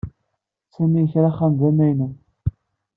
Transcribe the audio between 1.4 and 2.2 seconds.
d amaynu.